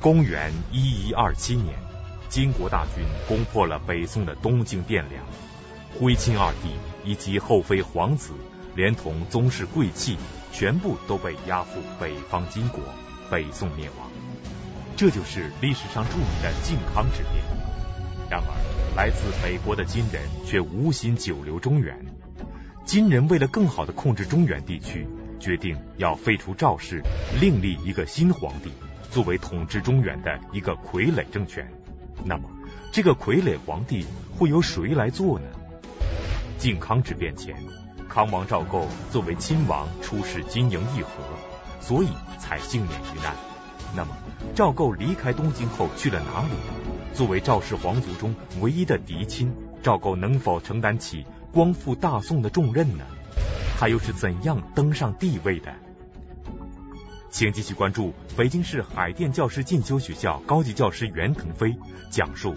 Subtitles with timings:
[0.00, 1.78] 公元一一二七年，
[2.30, 5.22] 金国大军攻破了北宋的东京汴梁，
[5.98, 6.70] 徽钦二帝
[7.04, 8.32] 以及后妃皇子，
[8.74, 10.16] 连同宗室贵戚，
[10.52, 12.80] 全部都被押赴北方金国，
[13.30, 14.10] 北宋灭亡。
[14.96, 17.34] 这就是历史上著名的靖康之变。
[18.30, 22.06] 然而，来自北国的金人却无心久留中原。
[22.86, 25.06] 金人为了更好地控制中原地区，
[25.38, 27.02] 决定要废除赵氏，
[27.38, 28.72] 另立一个新皇帝。
[29.10, 31.68] 作为统治中原的一个傀儡政权，
[32.24, 32.48] 那么
[32.92, 34.06] 这个傀儡皇帝
[34.38, 35.46] 会由谁来做呢？
[36.58, 37.56] 靖康之变前，
[38.08, 41.10] 康王赵构作为亲王出使金营议和，
[41.80, 43.34] 所以才幸免于难。
[43.96, 44.16] 那么
[44.54, 46.50] 赵构离开东京后去了哪里？
[47.12, 53.04] 作为赵氏皇族中唯一的嫡亲，赵构能否承担起光复大宋的重任呢？
[53.76, 55.74] 他又是怎样登上帝位的？
[57.30, 61.76] 请继续关注北京市海淀教师进修学校高级教师袁腾飞
[62.10, 62.54] 讲述《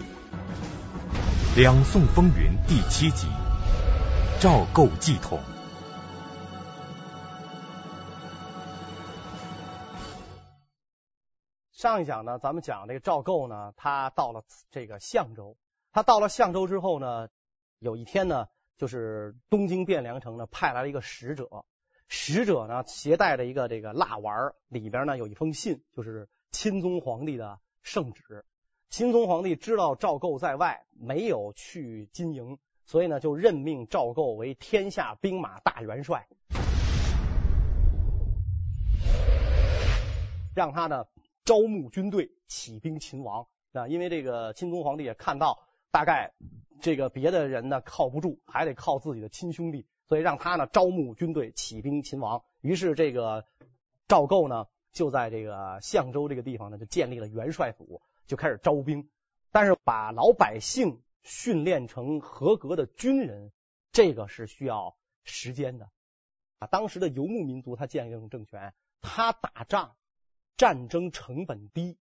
[1.56, 3.28] 两宋风云》第七集：
[4.40, 5.38] 赵构继统。
[11.70, 15.56] 上一讲呢，咱们讲这个赵构呢，他到了这个相州。
[15.92, 17.28] 他到了相州之后呢，
[17.78, 21.64] 有一天呢，就是东京汴梁城呢派来了一个使者。
[22.08, 28.44] 使者呢，携带着一个这个蜡丸，里边呢有一封信，就是钦宗皇帝的圣旨。
[28.90, 36.28] 钦宗皇帝知道赵构在外，没有去金营，所以呢就任命赵构为天下兵马大元帅，
[40.54, 41.06] 让他呢
[41.44, 43.48] 招募军队，起兵勤王。
[43.72, 46.32] 啊，因为这个钦宗皇帝也看到，大概
[46.80, 49.84] 这个别的人呢靠不住，还得靠自己的亲兄弟。
[50.06, 52.44] 所以让他呢招募军队，起兵勤王。
[52.60, 53.44] 于是这个
[54.06, 59.08] 赵构呢就在这个相州这个地方呢就建立了元帅府，就开始招兵。
[59.50, 63.52] 但是把老百姓训练成合格的军人，
[63.92, 65.90] 这个是需要时间的。
[66.58, 69.96] 啊，当时的游牧民族他建立政权，他打仗
[70.56, 71.96] 战争成本低，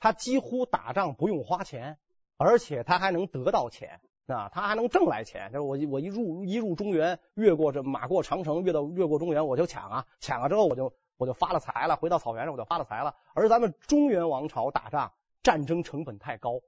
[0.00, 1.98] 他几乎打仗不用花钱，
[2.36, 4.00] 而且他还能得到钱。
[4.34, 13.16] 啊，他还能挣来钱，就是我我一入一入中原，越过这马过长城，越到越过中原，我就抢啊，抢了之后我就我就发了财了，回到草原上我就发了财了。
[13.34, 15.12] 而咱们中原王朝打仗，
[15.42, 16.60] 战争成本太高，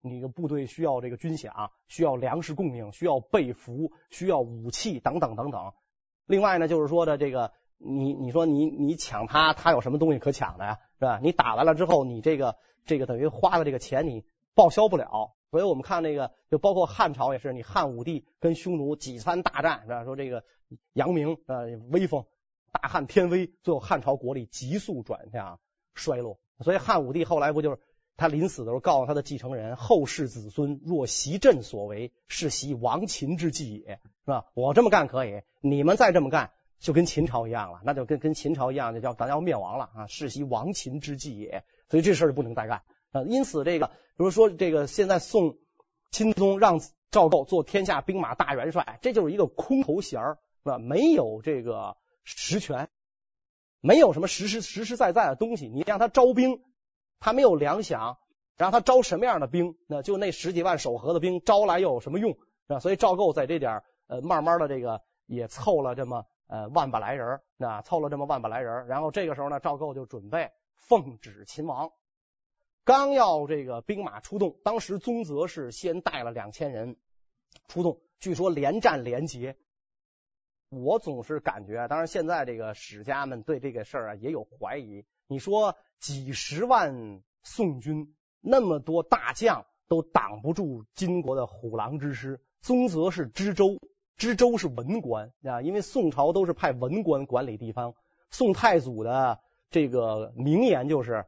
[0.00, 5.72] 你的部队需要这个军饷，需要粮食供应，需要被服，需要武器等等等等。
[6.26, 10.78] 另外呢，就是说的这个，你你说你你抢他，他有什么东西可抢的呀？
[10.98, 11.20] 是吧？
[11.22, 15.36] 你打完了之后，你这个这个等于花的这个钱你报销不了。
[15.50, 20.04] 所以我们看那个，就包括汉朝也是，你汉武帝跟匈奴几番大战，是吧？
[20.04, 20.44] 说这个
[20.92, 22.26] 扬名呃威风，
[22.72, 25.58] 大汉天威，最后汉朝国力急速转向
[25.94, 26.38] 衰落。
[26.60, 27.78] 所以汉武帝后来不就是
[28.16, 34.46] 他临死的时候告诉他的继承人，后世子孙若袭朕所为，是袭亡秦之计也，是吧？
[34.54, 40.06] 我这么干可以，你们再这么干，就跟秦朝一样了，那就跟跟秦朝一样，就叫咱要灭亡了啊！
[40.08, 42.82] 是袭亡秦之计也，所以这事儿就不能再干。
[43.12, 45.56] 啊，因此这个，比如说这个，现在宋
[46.10, 46.80] 钦宗让
[47.10, 50.78] 赵构做天下兵马大元帅，这就是一个空头衔儿，是吧？
[50.78, 52.88] 没有这个实权，
[53.80, 55.68] 没有什么实实实实在在的东西。
[55.68, 56.62] 你让他招兵，
[57.18, 58.16] 他没有粮饷，
[58.56, 59.76] 让他招什么样的兵？
[59.86, 62.32] 那就那十几万守河的兵，招来又有什么用？
[62.32, 62.80] 是吧？
[62.80, 68.86] 所以赵构在这点呃，慢慢的这个也凑了这么呃万把来人，啊，凑了这么万把来人。
[68.86, 71.90] 然后这个时候呢，赵构就准备奉旨勤王。
[72.88, 76.96] 刚要这个兵马出动，当时宗泽是先带了两千人
[77.66, 79.58] 出动，据说连战连捷。
[80.70, 85.04] 我总是感觉，当然现在这个史家们对这个事儿啊也有怀疑。
[85.26, 92.40] 你说几十万宋军，那么多大将都挡不住金国的虎狼之师。
[92.62, 93.78] 宗泽是知州，
[94.16, 97.94] 知州是文官啊，因为宋朝都是派文官管理地方。
[98.30, 101.26] 宋太祖的这个名言就是。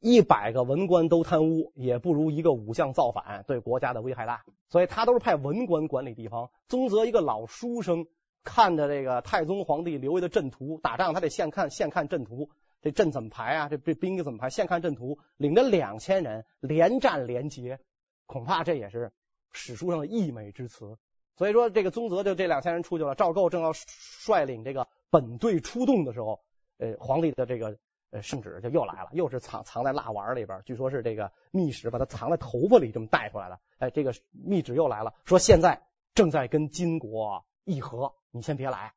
[0.00, 4.44] 一百个文官都贪污，也不如一个武将造反，对国家的危害大。
[4.68, 6.50] 所以他都是派文官管理地方。
[6.68, 8.06] 宗泽一个老书生，
[8.44, 12.48] 看着这个太宗皇帝留下的阵图，打仗他得现看现看阵图，
[12.80, 13.68] 这阵怎么排啊？
[13.68, 14.50] 这这兵怎么排？
[14.50, 17.80] 现看阵图，领着两千人连战连捷，
[18.26, 19.10] 恐怕这也是
[19.50, 20.96] 史书上的溢美之词。
[21.36, 23.16] 所以说，这个宗泽就这两千人出去了。
[23.16, 26.40] 赵构正要率领这个本队出动的时候，
[26.78, 27.76] 呃，皇帝的这个。
[28.10, 33.60] 呃，圣旨就又来了，又是藏藏在蜡丸里边，据说是这个密使把它藏在头发里这么带出来的。
[33.78, 38.94] 哎，这个密旨又来了，说现在正在跟金国议和，你先别来，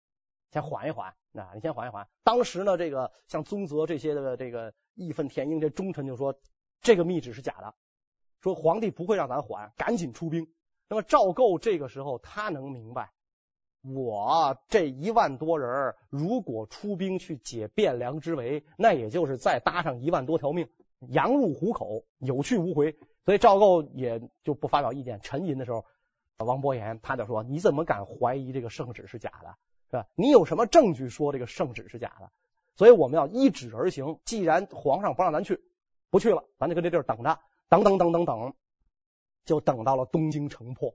[0.52, 2.08] 先缓一缓，啊，你先缓一缓。
[2.24, 6.40] 当时呢，这个像宗泽这些的这个义愤填膺这忠臣就说，
[6.82, 7.76] 这个密旨是假的，
[8.40, 10.48] 说皇帝不会让咱缓，赶紧出兵。
[10.88, 13.12] 那么赵构这个时候他能明白，
[13.82, 20.70] 我这一万多人如果出兵去解汴梁之围，那也就是再搭上一万多条命，
[21.00, 22.96] 羊入虎口，有去无回。
[23.26, 25.20] 所以赵构也就不发表意见。
[25.22, 25.86] 沉吟的时候，
[26.38, 29.56] 王伯言他就说：“你怎么敢怀疑这个圣旨是假的？
[29.90, 30.08] 是吧？
[30.16, 32.32] 你有什么证据说这个圣旨是假的？
[32.76, 34.20] 所以我们要依旨而行。
[34.26, 35.60] 既然皇上不让咱去，
[36.10, 37.40] 不去了，咱就跟这地儿等着，
[37.70, 38.54] 等等等等等。”
[39.44, 40.94] 就等到了东京城破，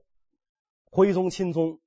[0.89, 1.79] 徽宗、钦宗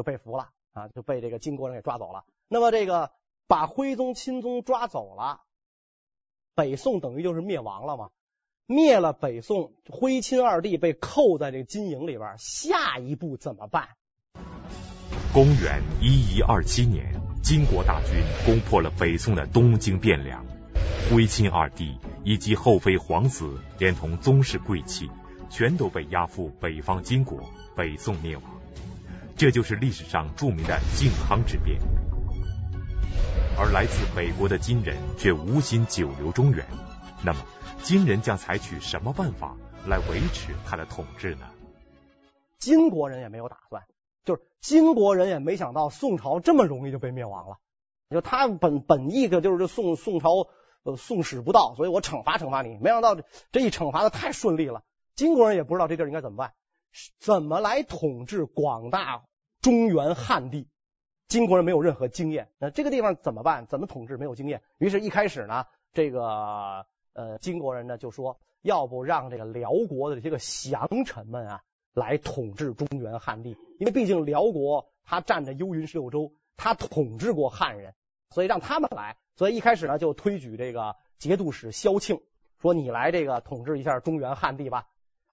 [0.00, 2.24] 就被俘了啊，就被这个金国人给抓走了。
[2.48, 3.10] 那么这个
[3.46, 5.42] 把徽宗、钦宗抓走了，
[6.54, 8.08] 北宋等于就是灭亡了嘛？
[8.64, 13.90] 灭了北宋，徽钦二帝被扣在这个金营里边，下一步怎么办？
[15.34, 18.14] 公元一一二七年，金国大军
[18.46, 20.46] 攻破了北宋的东京汴梁，
[21.12, 25.10] 徽钦二帝以及后妃皇子，连同宗室贵戚。
[25.50, 27.42] 全都被押赴北方金国，
[27.76, 28.59] 北宋灭亡。
[29.40, 31.80] 这就是历史上著名的靖康之变。
[33.58, 36.66] 而来自北国的金人却无心久留中原。
[37.24, 37.38] 那么，
[37.82, 39.56] 金人将采取什么办法
[39.86, 41.46] 来维持他的统治呢？
[42.58, 43.84] 金国人也没有打算，
[44.26, 47.56] 就是金国人也没想到宋朝这么容易就被灭亡了。
[48.10, 50.48] 就他本本意的就是宋宋朝
[50.82, 52.76] 呃宋史不到，所以我惩罚惩罚你。
[52.76, 53.16] 没想到
[53.52, 54.82] 这一惩罚的太顺利了。
[55.14, 56.52] 金国人也不知道这地儿应该怎么办，
[57.18, 59.22] 怎么来统治广大
[59.60, 60.68] 中原汉地？
[61.28, 63.66] 金国人没有任何经验，那这个地方怎么办？
[63.68, 64.16] 怎么统治？
[64.16, 64.62] 没有经验。
[64.78, 71.62] 于是，一开始呢，这个呃金国人呢就说，要不让这个辽国的这些个降臣们啊
[71.94, 77.94] 来统治中原汉地，因为毕竟辽国他占着幽云十六州，他统治过汉人，
[78.30, 79.16] 所以让他们来。
[79.36, 82.20] 所以一开始呢就推举这个节度使萧庆，
[82.60, 84.88] 说你来这个统治一下中原汉地吧。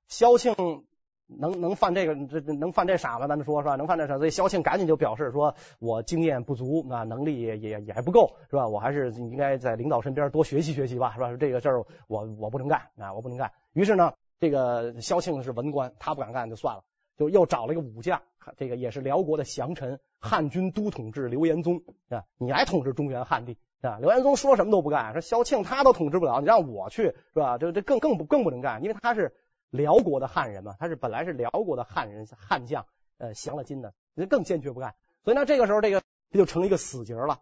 [0.07, 0.85] 萧庆
[1.27, 3.27] 能能犯这个这能犯这傻吗？
[3.27, 3.75] 咱们说是吧？
[3.75, 8.67] 能犯这傻，所以萧庆赶紧就表示说：“我经验不足，啊，能力也也也还不够，是吧？
[8.67, 11.35] 我还是应该在领导身边多学习学习吧，是吧？
[11.35, 16.83] 这个事儿我我不能干啊，我不能干。”于是呢，这个萧庆是文官，他不敢干就算了，
[17.17, 18.21] 就又找了一个武将，
[18.55, 23.97] 这个也是辽国的降臣，汉军都统制刘延宗啊，你来统治中原汉地啊？
[23.99, 27.57] 刘延宗说什么都不干，说萧庆他都统治不了，你让我去是吧？
[27.57, 29.33] 这这更更不更不能干，因为他是。
[29.69, 32.85] 辽国的汉人嘛，他是本来是辽国的汉人汉将，
[33.17, 34.95] 呃，降了金的，人更坚决不干。
[35.23, 37.41] 所以呢，这个时候这个这就成了一个死结了。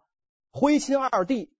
[0.50, 1.52] 徽钦二帝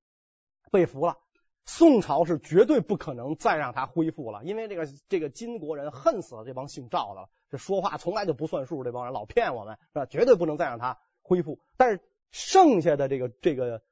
[0.72, 1.18] 被俘了，
[1.64, 10.06] 宋朝是绝对不可能再让他恢复了，因为这个这个金国人恨死了这帮姓赵的了，这说话从来就不算数，这帮人老骗我们，是吧？
[10.06, 11.60] 绝对不能再让他恢复。
[11.76, 13.82] 但是剩下的这个这个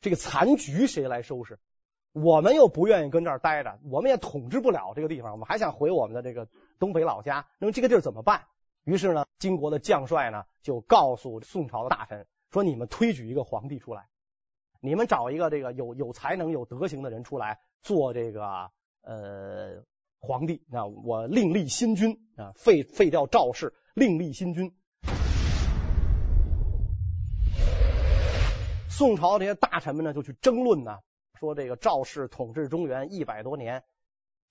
[0.00, 1.58] 这个残局谁来收拾？
[2.12, 6.46] 我们又不愿意跟这儿待着，我们也统治不了这个地方，我们还想回我们的这个
[6.78, 7.46] 东北老家。
[7.58, 8.44] 那么这个地儿怎么办？
[8.84, 14.08] 于是呢，金国的将帅呢就告诉宋朝的大臣说：“你们推举一个皇帝出来，
[14.80, 18.70] 你们找一个这个有有才能、有德行的人出来做这个
[19.00, 19.82] 呃
[20.18, 20.66] 皇帝。
[20.68, 24.74] 那我另立新君啊，废废掉赵氏，另立新君。”
[28.90, 30.98] 宋朝这些大臣们呢就去争论呢。
[31.42, 33.82] 说这个赵氏统治中原一百多年，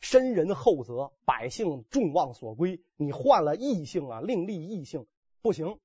[0.01, 2.83] 深人厚泽，百姓众望所归。
[2.97, 5.07] 你换了异姓啊，另立异姓
[5.41, 5.79] 不行。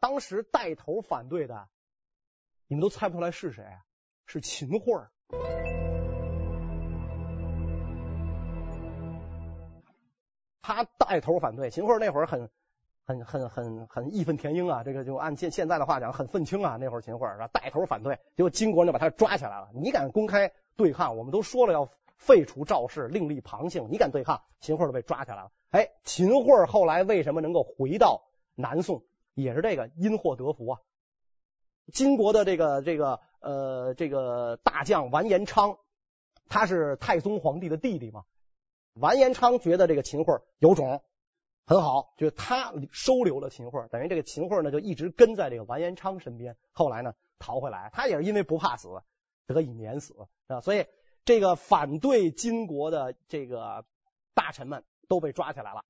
[0.00, 1.68] 当时带头反对的，
[2.68, 3.66] 你们都猜不出来是谁？
[4.24, 5.08] 是秦桧。
[10.62, 12.50] 他带头反对，秦桧那会儿很。
[13.06, 14.82] 很很很很义愤填膺啊！
[14.82, 16.76] 这个就按现现在的话讲，很愤青啊！
[16.76, 17.48] 那会儿秦桧是？
[17.52, 19.70] 带头反对，结果金国人就把他抓起来了。
[19.74, 21.16] 你敢公开对抗？
[21.16, 24.42] 我们都说了要废除赵氏，另立庞姓，你敢对抗？
[24.58, 25.52] 秦桧就被抓起来了。
[25.70, 28.24] 哎，秦桧后来为什么能够回到
[28.56, 29.04] 南宋？
[29.34, 30.80] 也是这个因祸得福啊！
[31.92, 35.78] 金国的这个这个呃这个大将完颜昌，
[36.48, 38.24] 他是太宗皇帝的弟弟嘛。
[38.94, 41.02] 完颜昌觉得这个秦桧有种。
[41.66, 46.56] 很好，就是他收留了秦桧，等于这个秦桧呢就一直跟在这个完颜昌身边。
[46.70, 49.02] 后来呢逃回来，他也是因为不怕死，
[49.46, 50.14] 得以免死
[50.46, 50.60] 啊。
[50.60, 50.86] 所以
[51.24, 53.84] 这个反对金国的这个
[54.32, 55.84] 大臣们都被抓起来了。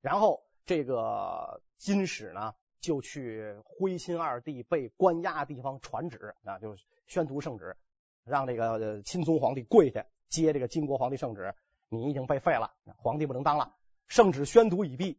[0.00, 7.76] 然后这个金使呢就去徽钦二帝被关押的地方传旨啊，就是宣读圣旨，
[8.24, 11.54] 让这个钦宗皇帝跪下接这个金国皇帝圣旨，
[11.90, 13.76] 你已经被废了，皇帝不能当了。
[14.10, 15.18] 圣旨宣读已毕，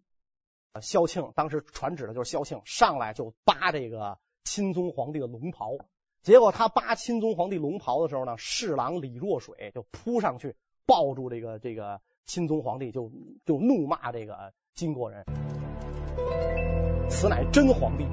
[0.82, 5.78] 萧庆当时传旨的就是萧庆，上来就扒这个钦宗皇帝的龙袍。
[6.22, 13.10] 结果他扒钦宗皇帝龙袍的时候呢，侍郎李若水就扑上去抱住这个这个钦宗皇帝就
[13.46, 15.24] 就怒骂这个金国人
[17.10, 18.06] ：“此乃真皇帝，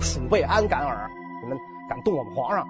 [0.00, 1.08] 鼠辈安敢尔？
[1.44, 1.56] 你们
[1.88, 2.66] 敢动我们皇上？”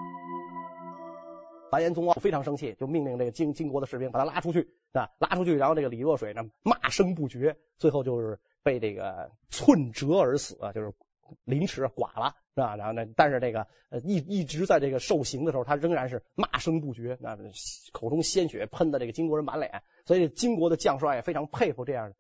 [1.74, 10.92] 完颜宗望非常生气，就命令这个金金国的士兵把他拉出去啊，拉出去，然后这个李若水呢骂声不绝，最后就是被这个寸折而死，就是
[11.42, 12.76] 凌迟剐了，是吧？
[12.76, 17.36] 然后呢，但是这个呃一一直在这个受刑的时候，他仍然是骂声不绝，那
[17.90, 22.14] 口中鲜血喷的这个金国人满脸，所以金国的将帅也非常佩服这样的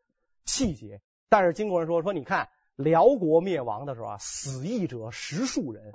[0.44, 1.00] 气节。
[1.28, 5.94] 但是金国人说说，你看辽国灭亡的时候啊，死义者十数人。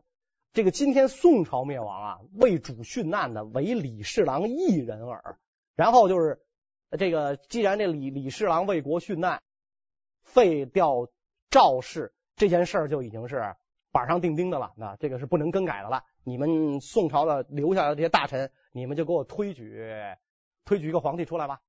[0.51, 5.38] 这个今天宋朝灭亡啊，为主殉难的唯李侍郎一人耳。
[5.75, 6.39] 然后就是
[6.98, 9.44] 这个，既然这李李侍郎为国殉难，
[10.24, 11.08] 废掉
[11.51, 13.56] 赵氏这件事儿就已经是
[13.91, 16.03] 板上钉钉的了，那这个是不能更改的了。
[16.24, 19.86] 你们宋朝的留下的这些大臣，你们就给我推举
[20.65, 21.60] 推举一个皇帝出来吧。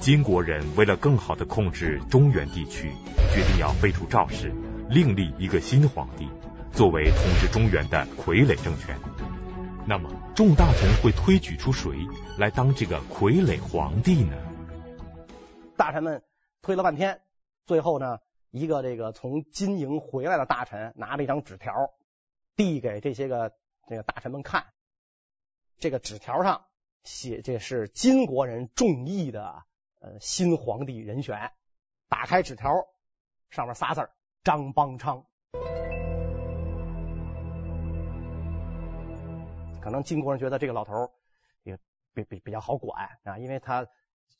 [0.00, 2.90] 金国人为了更好的控制中原地区，
[3.34, 4.50] 决定要废除赵氏，
[4.88, 6.26] 另立一个新皇帝。
[6.76, 8.94] 作为统治中原的傀儡政权，
[9.88, 11.90] 那么众大臣会推举出谁
[12.36, 14.36] 来当这个傀儡皇帝呢？
[15.78, 16.22] 大臣们
[16.60, 17.22] 推了半天，
[17.64, 18.18] 最后呢，
[18.50, 21.72] 一个这个从金营回来的大臣拿了一张纸条，
[22.56, 23.54] 递给这些个
[23.88, 24.66] 这个大臣们看。
[25.78, 26.66] 这个纸条上
[27.04, 29.62] 写这是金国人众议的
[30.02, 31.52] 呃新皇帝人选。
[32.10, 32.70] 打开纸条，
[33.48, 34.10] 上面仨字
[34.44, 35.24] 张邦昌。
[39.86, 41.12] 可能金国人觉得这个老头
[41.62, 41.78] 也
[42.12, 43.86] 比比比较好管啊，因为他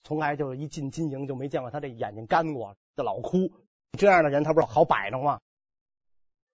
[0.03, 3.49] 从来就是一进金营就没见过他这眼睛干过，就老哭。
[3.93, 5.41] 这样的人他不是好摆弄吗？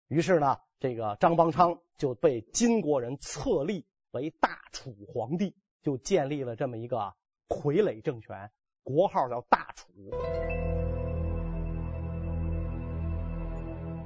[0.09, 7.15] 于是呢，这个张邦昌就被金国人册立为大楚皇帝，就建立了这么一个
[7.49, 8.51] 傀儡政权，
[8.83, 9.89] 国号叫大楚。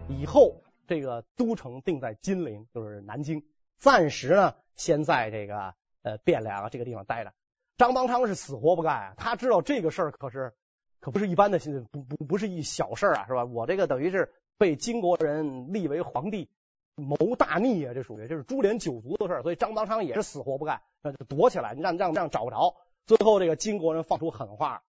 [0.08, 3.44] 以后这个都城定在金陵，就是南京。
[3.78, 4.54] 暂时呢。
[4.76, 7.32] 先在这个呃汴梁这个地方待着，
[7.78, 9.14] 张邦昌是死活不干啊！
[9.16, 10.52] 他知道这个事儿可是
[11.00, 11.58] 可不是一般的，
[11.90, 13.46] 不不不是一小事啊，是吧？
[13.46, 16.50] 我这个等于是被金国人立为皇帝，
[16.94, 17.94] 谋大逆啊！
[17.94, 22.76] 这属于这是株连九族的事儿，所以张邦昌也是死活不干，那就躲起来，让让让找不着。
[23.06, 24.82] 最后这个金国人放出狠话，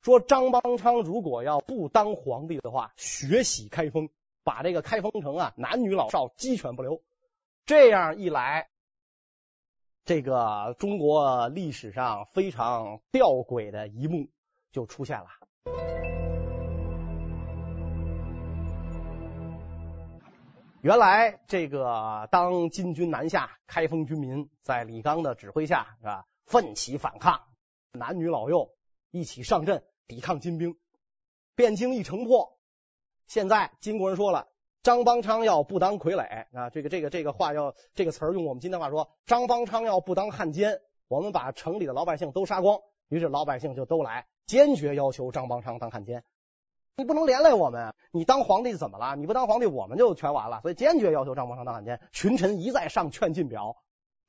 [0.00, 4.08] 说张邦昌如果要不当皇帝的话，血洗开封，
[4.44, 7.02] 把这个开封城啊男女老少鸡犬不留。
[7.70, 8.68] 这样一来。
[10.04, 14.28] 这个中国历史上非常吊诡的一幕
[14.72, 15.26] 就出现了。
[20.80, 26.26] 原来，这个当金军南下，开封军民在李纲的指挥下，是吧？
[26.46, 27.40] 奋起反抗，
[27.92, 28.74] 男女老幼
[29.12, 30.76] 一起上阵抵抗金兵，
[31.54, 32.58] 汴京一城破。
[33.28, 34.49] 现在金国人说了。
[34.82, 42.80] 张邦昌要不当傀儡啊，这个这个这个话要这个词儿用我们今天话说，张邦昌要不当汉奸，我们把城里的老百姓都杀光。
[43.08, 46.24] 于是老百姓就都来，坚决要求张邦昌当汉奸。
[46.96, 49.16] 你不能连累我们，你当皇帝怎么了？
[49.16, 50.60] 你不当皇帝，我们就全完了。
[50.62, 52.00] 所以坚决要求张邦昌当汉奸。
[52.12, 53.76] 群臣一再上劝进表，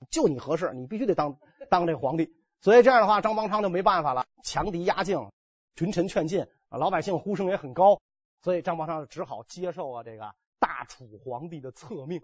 [0.10, 1.38] 就你合适，你必须得当
[1.70, 2.34] 当这个皇帝。
[2.60, 5.30] 所以这样的话，张邦昌就没办法了，强敌压境，
[5.76, 8.02] 群臣劝进，老百姓呼声也很高，
[8.42, 10.34] 所以张邦昌只好接受啊这个。
[10.86, 12.22] 楚皇帝的册命，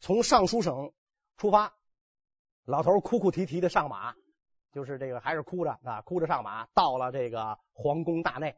[0.00, 0.92] 从尚书省
[1.36, 1.74] 出发，
[2.64, 4.14] 老头哭哭啼啼的上马，
[4.72, 8.56] 就是这个还是哭着啊，哭着上马，到了这个皇宫大内，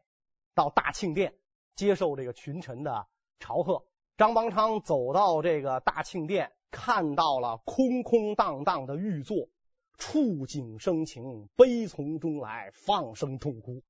[0.54, 1.34] 到大庆殿
[1.74, 3.06] 接受这个群臣的
[3.38, 3.84] 朝贺。
[4.16, 9.48] 张邦昌走到这个大庆殿，看到了空空荡荡的御座，
[9.96, 13.82] 触景生情，悲从中来，放声痛哭，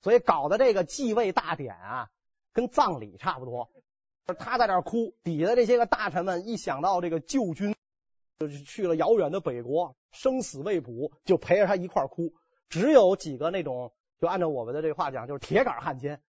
[0.00, 2.10] 所以搞的这个继位大典啊，
[2.52, 3.70] 跟葬礼差不多。
[4.32, 7.74] 他在这哭，底下的这些个大臣们一想到这个旧君，
[8.38, 12.32] 就是去了遥远的北国，生死未卜，就陪着他一块哭。
[12.70, 16.22] 只有几个那种，就按照我们的这个话讲，就是铁杆汉奸，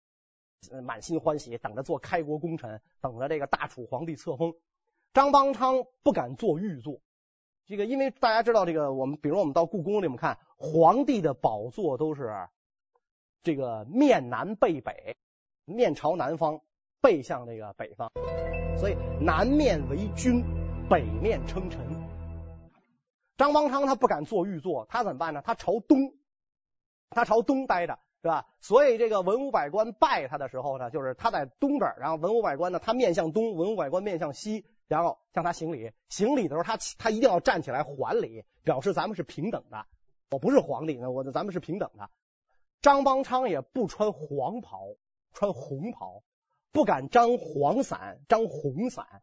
[0.82, 4.54] 满心欢喜，等着做开国功臣，等着这个大楚皇帝册封。
[5.12, 7.00] 张邦昌不敢坐御座，
[7.66, 12.48] 这个因为大家知道，这个我们比如我们到故宫里面看，皇帝的宝座都是
[13.44, 15.16] 这个面南背北，
[15.64, 16.60] 面朝南方。
[17.04, 18.11] 背向这个北方，
[18.78, 20.42] 所以南面为君，
[20.88, 21.78] 北面称臣。
[23.37, 25.42] 张邦昌他不敢坐御座，他怎么办呢？
[25.44, 26.14] 他朝东，
[27.11, 28.46] 他朝东待着，是吧？
[28.62, 35.92] 所以这个文武百官拜他的时候呢，就是他在东边，然后文武百官呢，他面向东，文武百官面向西，然后向他行礼。
[36.08, 39.84] 行礼的时候，他他一定要站起来还礼，表示咱们是平等的。
[40.30, 42.08] 我不是皇帝，那我咱们是平等的。
[42.80, 44.87] 张邦昌也不穿黄袍，
[45.34, 46.23] 穿红袍，
[46.75, 49.23] 不敢张黄伞，张红伞，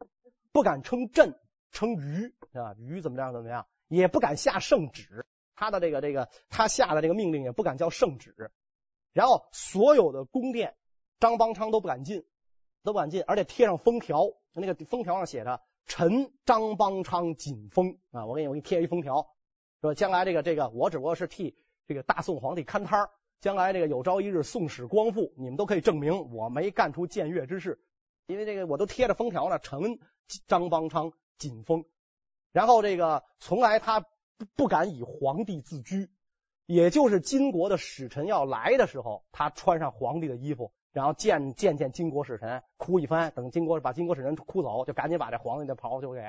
[0.53, 1.38] 不敢称朕，
[1.74, 5.25] 称于啊，鱼怎么样怎么样，也不敢下圣旨。
[5.53, 8.51] 他的这个这个，他下的这个命令也不敢叫圣旨。
[9.12, 10.77] 然后所有的宫殿，
[11.20, 12.25] 张邦昌都不敢进，
[12.84, 19.27] 都不敢进，而且贴上封条，那个封条上写着“臣张邦昌谨封”啊，我给你我给你贴一封条，
[19.81, 23.10] 说将来这个这个，我只不过是替这个大宋皇帝看摊儿，
[23.41, 27.83] 将来这个有朝一日宋史光复，你们都可以证明我没干出僭越之事，
[28.27, 30.00] 因为这个我都贴着封条呢，臣
[30.48, 31.86] 张邦昌谨封。
[32.51, 34.05] 然后这个从来他
[34.55, 36.10] 不敢以皇帝自居。
[36.67, 43.33] 也就是金国的使臣要来的时候，他穿上皇帝的衣服，然后见见见金国使臣，哭一番。
[43.36, 46.21] 等金国把金国使臣哭走，就赶紧把这皇帝的袍就给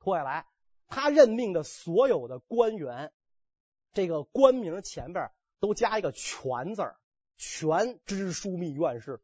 [0.00, 0.44] 脱下来。
[0.86, 3.10] 他任命的所有的官员，
[3.94, 6.96] 这个官名前边都加一个“全”字儿，
[7.36, 9.20] 全知枢密院事，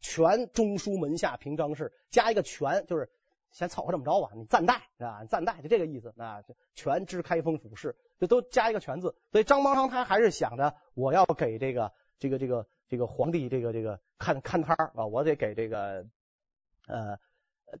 [0.00, 3.10] 全中书门下平章事，加一个“全”，就是
[3.50, 4.30] 先凑合这么着吧。
[4.34, 5.24] 你暂代是吧？
[5.24, 6.42] 暂代就这个意思啊，
[6.74, 7.96] 全知开封府事。
[8.20, 16.04] 就都加一个全字，所以张邦昌他还是想着我要给这个这个这个这个皇帝这个这个看看摊儿啊，我得给这个
[16.88, 17.16] 呃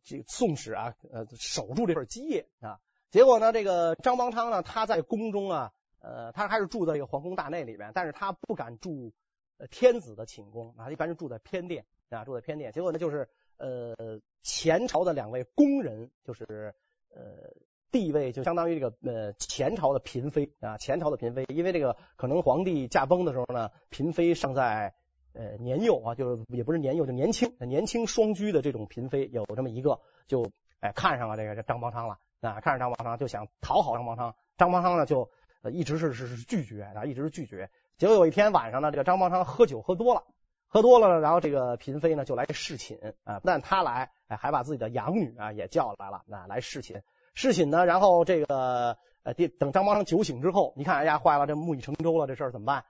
[0.04, 2.78] 这个宋史啊呃守住这份基业啊。
[3.10, 9.12] 结果呢，这个张邦昌呢，他在宫中啊，呃，他还是住在这个皇宫大内里边，但是他不敢住
[9.58, 12.72] 呃天子的寝宫啊，一般是住在偏殿啊，住在偏殿。
[12.72, 13.94] 结果呢，就是呃
[14.42, 16.74] 前朝的两位宫人，就是
[17.14, 17.52] 呃。
[17.90, 24.92] 地位就相当于这个呃前朝的嫔妃啊，前朝的嫔妃，因为这个可能皇帝驾崩的时候呢，嫔妃尚在
[25.32, 35.30] 呃年幼啊，就是也不是年幼，就年轻，年轻双居的这种嫔妃有这么一个，就哎看上了这个张邦昌了啊，看上张邦昌就想讨好张邦昌，张邦昌呢就
[35.62, 37.70] 呃一直是是是拒绝啊，一直是拒绝。
[37.96, 40.22] 结果有一天晚上呢，这个张邦昌喝酒喝多了，
[40.66, 47.02] 喝多了，然后这个嫔妃呢就来侍寝啊，不但他来，哎还把自己的养女啊也叫来了啊来侍寝。
[47.34, 52.84] 侍寝呢，然后这个呃，等张邦昌酒醒之后，你看，哎呀，坏了，这木已成舟了，这事儿怎么办？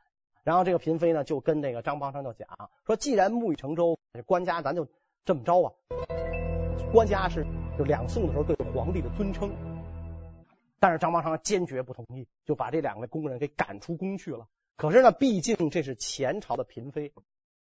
[0.45, 2.49] 然后这个嫔妃呢，就跟这个张邦昌就讲
[2.87, 4.87] 说，既然木已成舟，官家咱就
[5.25, 5.71] 这么着吧。
[6.93, 7.45] 官家是
[7.77, 9.51] 就两宋的时候对皇帝的尊称，
[10.81, 14.49] 但是张邦昌坚决不同意，就把这两位宫人给赶出宫去了。
[14.77, 17.13] 可是呢，毕竟这是前朝的嫔妃，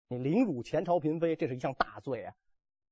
[0.09, 2.35] 你凌辱前朝嫔妃，这是一项大罪啊。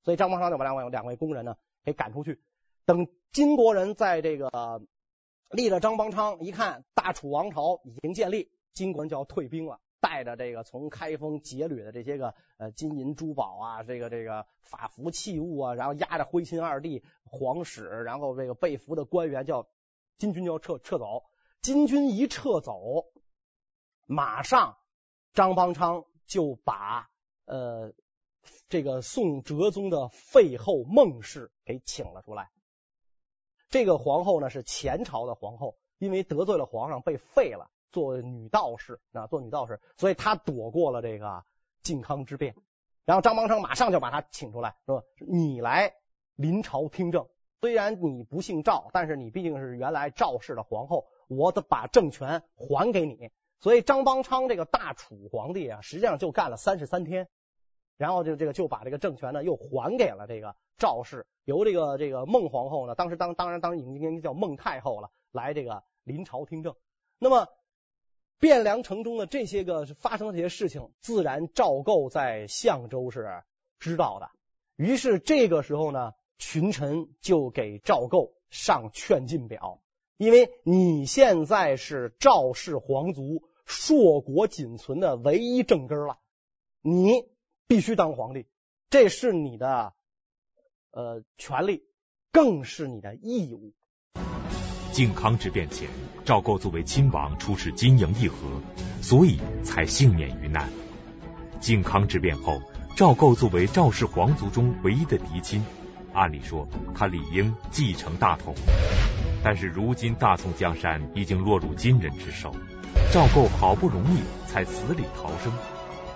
[0.04, 2.40] 所以张邦昌就把两位两位宫人呢给赶出去。
[2.85, 4.82] 等金国人在这个
[5.50, 19.68] 立了张邦昌，一看大楚王朝已经建立，金国人就要退兵了，带着这个从开封劫掠的这些个呃金银珠宝啊，这个这个法服器物啊，然后押着徽钦二帝、皇室，然后这个被俘的官员叫
[20.22, 21.24] 金军就要撤撤走。
[21.62, 23.06] 金军一撤走，
[24.06, 24.78] 马上
[25.32, 27.11] 张邦昌就把
[27.44, 27.92] 呃
[28.68, 32.52] 这个宋哲宗的废后孟氏给请了出来。
[33.68, 41.44] 这个皇后呢是前朝的皇后，因为得罪了皇上被废了，做女道士啊，做女道士，所以她躲过了这个
[41.82, 42.54] 靖康之变。
[43.04, 45.96] 然后张邦昌马上就把她请出来，说：“你来
[46.37, 47.26] 临朝听政，
[47.62, 57.29] 虽然你不姓赵，但是你毕竟是原来赵氏的皇后，我得把政权还给你。”所以张邦昌这个大楚皇帝啊，实际上就干了三十三天，
[57.96, 61.25] 然后就这个就把这个政权呢又还给了这个赵氏。
[61.44, 66.75] 由这个这个孟皇后呢，当时当当然当然已经应该叫孟太后了，来这个临朝听政。
[67.20, 67.46] 那么
[68.40, 73.44] 汴梁城中的这些个发生的这些事情，自然赵构在相州是
[73.79, 74.31] 知道的。
[74.75, 79.81] 于是这个时候呢，群臣就给赵构上劝进表，
[80.16, 86.18] 因为你现在是赵氏皇族硕果仅存的唯一正根了，
[86.81, 87.25] 你
[87.66, 88.47] 必须当皇帝，
[88.90, 89.95] 这是你的。
[90.95, 91.85] 呃，权利
[92.33, 93.73] 更是你的义务。
[94.92, 95.88] 靖康之变前，
[96.27, 98.37] 赵构作为亲王出使金营议和，
[99.01, 100.71] 所以才幸免于难。
[101.61, 102.61] 靖康之变后，
[102.95, 105.64] 赵构作为赵氏皇族中唯一的嫡亲，
[106.12, 108.55] 按理说他理应继承大统。
[109.44, 112.55] 但是如今大宋江山已经落入金人之手，
[113.12, 115.53] 赵构好不容易才死里逃生，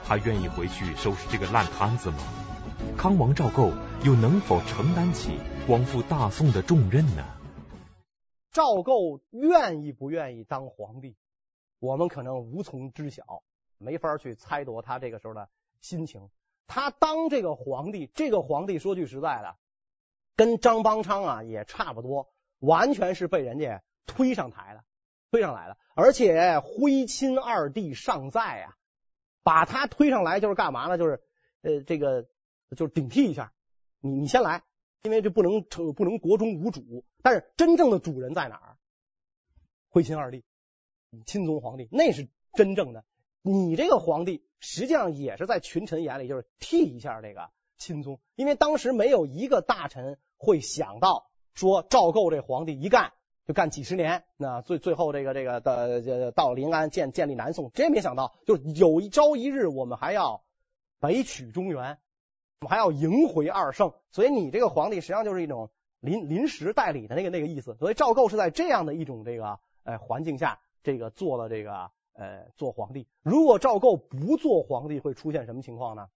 [0.04, 2.18] 他愿意回去收拾这个烂摊子吗？
[2.96, 3.72] 康王赵构
[4.04, 7.24] 又能否承担起光复大宋的重任呢？
[8.52, 11.16] 赵构愿意不愿意当皇帝，
[11.80, 13.42] 我们可能无从知晓，
[13.78, 15.48] 没法去猜度他这个时候的
[15.80, 16.28] 心情。
[16.68, 19.56] 他当这个皇帝，这个皇帝说句实在的，
[20.36, 24.84] 跟张邦昌啊也差不多，完全是被人家推上台的。
[25.32, 28.76] 推上来的，而且徽钦二帝尚在啊，
[29.42, 30.96] 把他推上来就是干嘛呢？
[30.96, 31.20] 就是
[31.62, 32.28] 呃这个
[32.76, 33.52] 就是顶替一下，
[34.00, 34.62] 你你先来，
[35.02, 38.76] 因为这不能成不能国中无主，但是真正的主人在哪儿？
[39.88, 40.44] 徽钦二帝，
[41.26, 43.04] 钦宗皇帝，那是真正的。
[43.42, 53.12] 你这个皇帝实际上也是在群臣眼里就是替一下这个钦宗，因为当时没有一个大臣会想到说赵构这皇帝一干。
[53.46, 60.42] 就干几十年，那最最后这个这个的到临安建建立南宋，真没想到，就有一朝一日我们还要
[60.98, 61.98] 北取中原，
[62.60, 67.76] 我们还要迎回二圣，所以你这个皇帝实际上就是一种临临时代理的那个那个意思。
[67.76, 73.06] 所以赵构是在这样的一种这个呃环境下，这个做了这个呃做皇帝。
[73.22, 76.08] 如果赵构不做皇帝，会出现什么情况呢？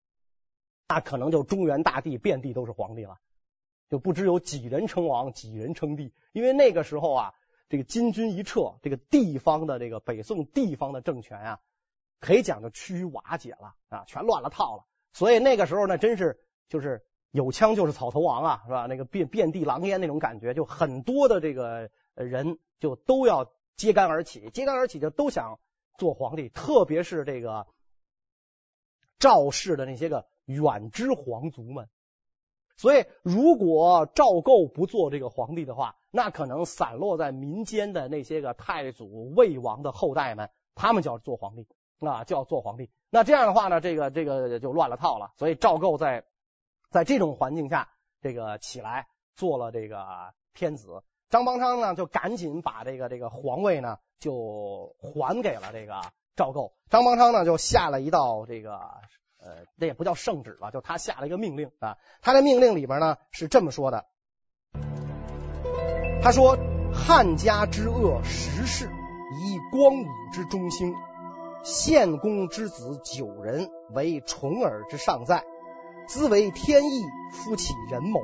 [0.91, 3.21] 那可能就中原大地遍地都是皇帝了。
[3.89, 7.35] 就不知有几人称王，几人称帝，因为那个时候啊，
[7.69, 11.61] 这个金军一撤，这个地方的这个北宋地方的政权啊，
[12.19, 14.85] 可以讲就趋于瓦解了啊，全乱了套了。
[15.13, 18.87] 所以那个时候呢，真是就是有枪就是草头王啊，是吧？
[18.87, 25.61] 那个遍遍地狼烟那种感觉，就很多的这个人就都要揭竿而起，揭竿而起就都想
[25.99, 27.69] 做皇帝，特别是这个
[29.21, 31.89] 赵氏的那些个远支皇族们。
[32.77, 42.91] 所以，如果赵构不做这个皇帝的话，那可能散落在民间的那些个太祖、魏王的后代们，他们就要做皇帝啊，就要做皇帝。
[43.11, 45.33] 那这样的话呢，这个这个就乱了套了。
[45.37, 46.25] 所以赵构在
[46.89, 47.91] 在这种环境下，
[48.23, 51.03] 这个起来做了这个天子。
[51.29, 56.01] 张邦昌呢，就赶紧把这个这个皇位呢，就还给了这个
[56.35, 56.73] 赵构。
[56.89, 58.81] 张邦昌呢，就下了一道这个。
[59.43, 61.97] 呃，那也不叫圣旨吧，就他下了一个命令啊。
[62.21, 64.07] 他的命令里边呢是这么说的：
[66.23, 66.59] 他说，
[66.93, 70.95] 汉家之恶十世，以光武之中兴，
[71.63, 75.45] 献公之子九人为重耳之尚在，
[76.07, 78.21] 兹为天意，夫起人谋，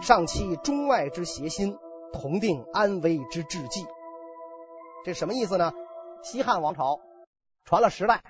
[0.00, 1.76] 尚期中外之协心，
[2.12, 3.86] 同定安危之志计。
[5.04, 5.72] 这什么意思呢？
[6.22, 7.00] 西汉王朝
[7.64, 8.22] 传了十代，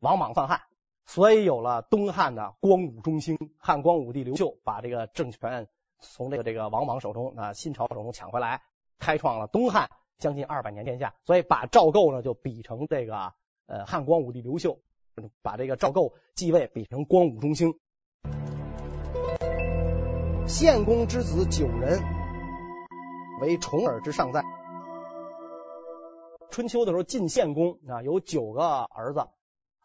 [0.00, 0.62] 王莽篡汉。
[1.10, 5.66] 所以有了东汉的光武中兴，汉光武帝刘秀把这个政权
[5.98, 8.62] 从这个这个王莽手中啊，新朝手中抢回来，
[9.00, 11.16] 开创了东汉将近二百年天下。
[11.24, 13.32] 所以把赵构呢就比成这个
[13.66, 14.78] 呃汉光武帝刘秀，
[15.42, 17.74] 把这个赵构继位比成光武中兴。
[20.46, 22.00] 献公之子九人
[23.40, 24.44] 为重耳之尚在。
[26.52, 29.26] 春秋的时候晋献公啊有九个儿子，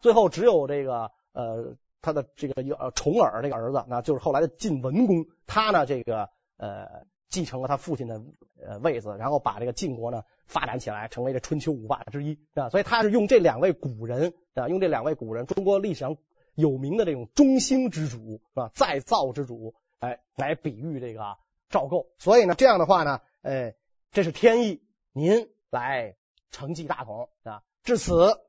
[0.00, 1.10] 最后只有这个。
[1.32, 8.22] 呃，他的这个呃重耳这个儿子，那就是后来的晋文公，他呢这个呃继承了他父亲的
[8.58, 12.70] 呃位子，然后把这个晋国呢发展起来，成为这春秋五霸之一啊。
[12.70, 16.16] 所以他是用这两位古人啊，用这两位古人，中国历史上
[16.54, 21.36] 有名的这种中兴之主是吧，再造之主，哎，来比喻这个
[21.68, 22.06] 赵构。
[22.16, 23.74] 所以呢，这样的话呢，哎，
[24.10, 24.80] 这是天意，
[25.12, 26.16] 您来
[26.50, 27.62] 承继大统啊。
[27.82, 28.40] 至此，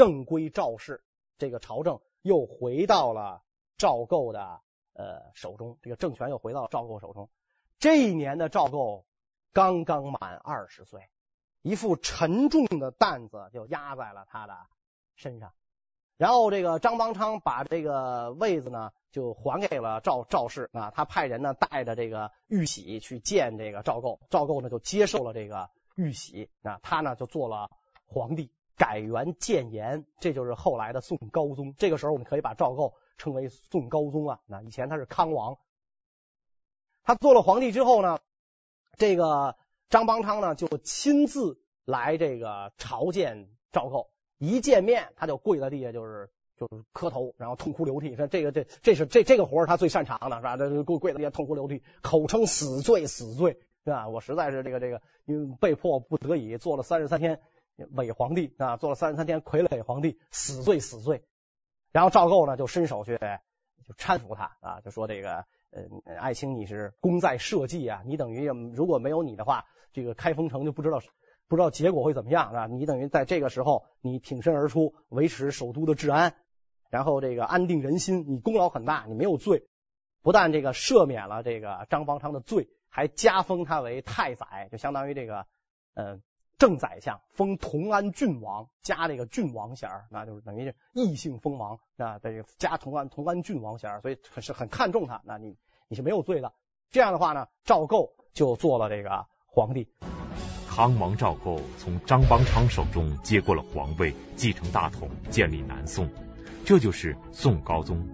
[0.00, 1.04] 正归赵氏。
[1.36, 3.42] 这个朝政又回到了
[3.76, 4.62] 赵构的
[4.94, 7.28] 呃手中，这个政权又回到赵构手中。
[7.78, 9.04] 这一年的赵构
[9.52, 11.10] 刚刚满二十岁，
[11.60, 14.56] 一副沉重的担子就压在了他的
[15.16, 15.52] 身上。
[16.16, 27.70] 然后这个张邦昌把这个位子呢就还给了赵赵氏啊，他派人呢带着这个玉玺去见这个赵构，赵构呢就接受了这个玉玺啊，他呢就做了
[28.06, 28.50] 皇帝。
[28.80, 31.74] 改元建炎，这就是后来的宋高宗。
[31.76, 34.40] 这个时候，我们可以把赵构称为宋高宗啊。
[34.46, 35.58] 那以前他是康王，
[37.02, 38.20] 他做了皇帝之后呢，
[38.96, 39.58] 这个
[39.90, 44.08] 张邦昌呢就亲自来这个朝见赵构。
[44.38, 48.16] 一见面，他就跪在地下，就是就是磕头，然后痛哭流涕。
[48.16, 50.56] 说这个这这是这这个活是他最擅长的，是吧？
[50.56, 54.08] 这跪跪在地下痛哭流涕，口称死罪死罪，是吧？
[54.08, 57.42] 我实在是这个这个，因为被迫不得已做了三十三天。
[57.92, 61.24] 伪皇帝啊，做了三十三天傀儡皇帝，死罪死罪。
[61.92, 63.18] 然后赵构呢就伸手去
[63.84, 71.00] 就搀扶他啊，就说这个呃爱卿你是功在社稷啊，你等于如果没有你的话，这个开封城就不知道
[71.48, 72.66] 不知道结果会怎么样啊。
[72.66, 76.36] 你等于在这个时候你挺身而出，维持首都的治安，
[76.90, 79.66] 然后这个安定人心，你功劳很大，你没有罪，
[80.22, 85.46] 不但这个赦免了这个张邦昌的罪，还加封他为太宰，就相当于这个
[85.94, 86.20] 呃。
[86.60, 92.18] 正宰相封同安郡王，加这个郡王衔，那就是等于异姓封王啊。
[92.18, 95.22] 这个加同安同安郡王衔，所以很是很看重他。
[95.24, 95.56] 那你
[95.88, 96.52] 你是没有罪的。
[96.90, 99.88] 这样的话呢，赵构就做了这个皇帝。
[100.68, 106.10] 康王赵构从张邦昌手中接过了皇位，继承大统，建立南宋，
[106.66, 108.06] 这就是宋高宗。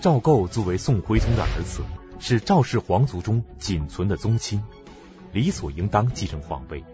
[0.00, 1.82] 赵构作为宋徽宗的儿子，
[2.20, 4.62] 是赵氏皇族中仅存的宗亲，
[5.32, 6.84] 理所应当继承皇位。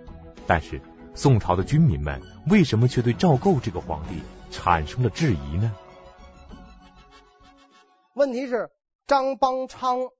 [0.46, 0.80] 但是
[1.14, 5.74] 宋朝的军民们为什么却对赵构这个皇帝产生了质疑呢？
[8.14, 8.70] 问题是
[9.06, 10.10] 张邦昌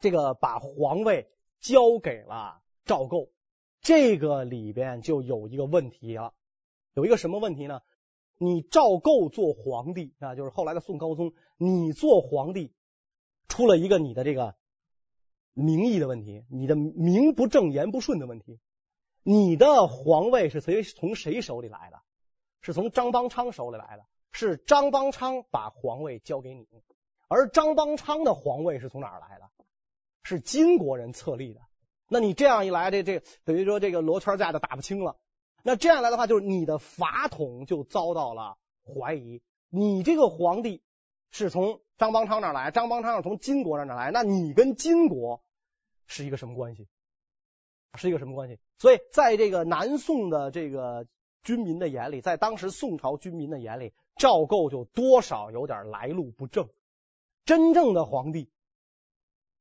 [0.00, 3.30] 这个把皇位交给了赵构，
[3.80, 6.34] 这个里边就有一个问题了。
[6.94, 7.80] 有一个什么问题呢？
[8.38, 12.72] 你赵构做皇帝啊，就是后来的宋高宗，你做皇帝
[13.48, 14.56] 出了一个你的这个
[15.54, 18.58] 名义的问题，你的名不正言不顺的问题。
[19.22, 22.00] 你的皇位是谁从谁手里来的？
[22.60, 24.04] 是从张邦昌手里来的。
[24.34, 26.66] 是张邦昌把皇位交给你，
[27.28, 29.50] 而张邦昌的皇位是从哪儿来的？
[30.22, 31.60] 是金国人册立的。
[32.08, 35.18] 那你这样一来，这这等于说这个罗圈架就打不清了。
[35.62, 39.42] 那这样来的话，就是你的法统就遭到了怀疑。
[39.68, 40.82] 你这个皇帝
[41.30, 45.42] 是从张邦昌那来，张邦昌是从金国那儿来，那你跟金国
[46.06, 46.88] 是一个什么关系？
[47.94, 48.58] 是一个什么关系？
[48.78, 51.06] 所以在这个南宋的这个
[51.42, 53.92] 军民的眼里，在当时宋朝军民的眼里。
[54.14, 56.68] 赵构就多少有点来路不正，
[57.46, 58.50] 真正的皇帝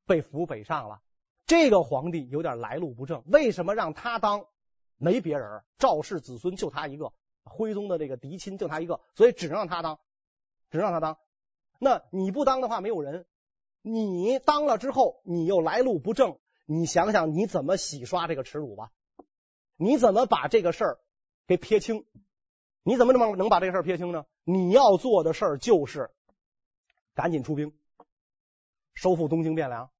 [0.06, 1.02] 被俘北上了，
[1.46, 4.46] 这个皇帝有点来路不正，为什么让他当？
[4.98, 7.13] 没别人，赵氏子孙就他一个，
[7.46, 10.00] 徽宗的这个嫡亲就他一个，所以只能让他当，
[10.70, 11.17] 只能让他当。
[11.80, 13.26] 那你不当的话，没有人。
[13.82, 16.38] 你当了之后，你又来路不正，
[16.72, 18.94] 你想想你怎么洗刷这个耻辱吧？
[19.76, 21.00] 你怎么把这个事儿
[21.46, 22.06] 给撇清？
[22.84, 24.26] 你怎么能能把这个事儿撇清呢？
[24.46, 26.12] 你要做的事儿就是
[27.14, 27.74] 赶紧出兵，
[28.94, 29.92] 收复东京汴梁，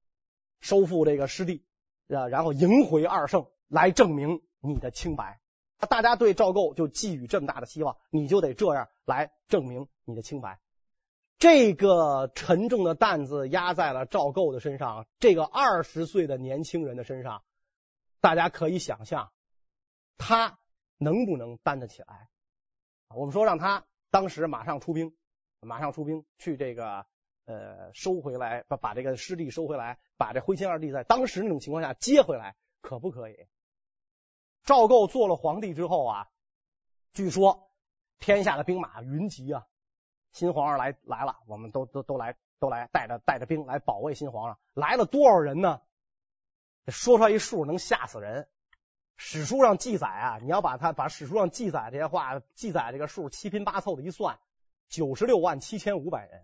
[0.62, 1.66] 收复这个失地，
[2.08, 5.42] 啊，然后迎回二圣，来证明你的清白。
[5.90, 10.62] 大家对赵构就寄予这么大的希望，你就得这样来证明你的清白。
[11.42, 17.44] 这个沉重的担子压在了赵构的身上，这个二十岁的年轻人的身上，
[18.20, 19.32] 大家可以想象，
[20.20, 20.60] 他
[21.00, 22.30] 能不能担得起来？
[23.16, 25.16] 我们说让他当时马上出兵，
[25.62, 27.08] 马上出兵去这个
[27.46, 33.48] 呃收回来，把把这个失地收回来，把这徽钦二帝在当时那种情况下接回来，可不可以？
[34.64, 36.28] 赵构做了皇帝之后啊，
[37.14, 37.72] 据说
[38.20, 39.66] 天下的兵马云集啊，
[40.32, 45.82] 新皇上来来了，我们都都都来都来带着带着兵来保卫新皇上，来了多少人呢？
[46.88, 48.48] 说出来一数能吓死人。
[49.18, 54.40] 史书上记载啊，你要把它把史书上记载这些话记载这个数七拼八凑的一算，
[54.90, 56.42] 九十六万七千五百人。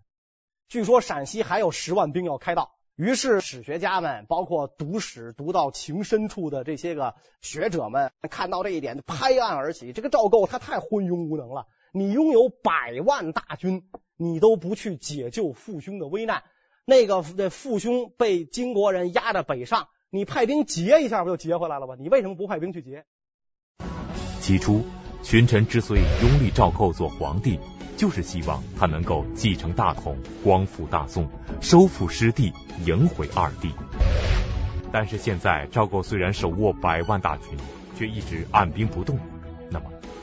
[0.68, 2.74] 据说陕西还有十万兵要开道。
[2.94, 11.66] 于是史学家们，包括读史读到情深处的这些个学者们，看到这一点拍案而起：这个赵构他太昏庸无能了！
[11.92, 13.84] 你拥有百万大军，
[14.16, 16.42] 你都不去解救父兄的危难。
[16.84, 19.88] 那个那父兄被金国人压着北上。
[20.10, 21.94] 你派兵劫一下不就劫回来了吗？
[21.98, 23.04] 你为什么不派兵去劫？
[24.40, 24.82] 起初，
[25.22, 27.60] 群臣之所以拥立赵构做皇帝，
[27.98, 31.28] 就是希望他能够继承大统，光复大宋，
[31.60, 32.54] 收复失地，
[32.86, 33.70] 迎回二帝。
[34.90, 37.58] 但是现在，赵构虽然手握百万大军，
[37.98, 39.18] 却一直按兵不动。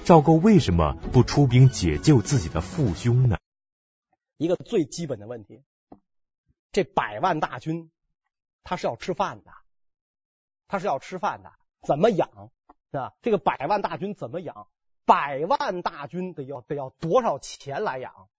[0.06, 3.39] 赵构为什么不出兵解救自己的父兄呢？
[4.38, 5.63] 一个最基本的问题，
[6.72, 7.89] 这百万大军，
[8.63, 9.52] 他是要吃饭的。
[10.68, 12.52] 他是要吃饭的，怎么养？
[12.91, 14.68] 啊，这个百万大军怎么养？
[15.06, 18.30] 百万大军得要得要多少钱来养？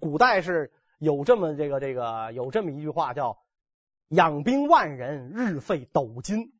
[0.00, 3.42] 古代是有这么这个这个有这么一句话叫
[4.08, 6.54] “养兵万人，日费斗金”。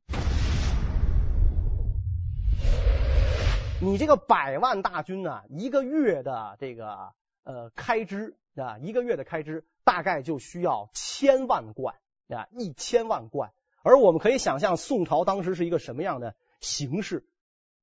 [3.80, 7.12] 你这个百万大军呢，一个月的这个
[7.44, 11.94] 呃开支啊，一个月的开支大概就需要千万贯
[12.28, 13.52] 啊，一千万贯。
[13.84, 17.24] 而我们可以想象，宋朝当时是一个什么样的形势？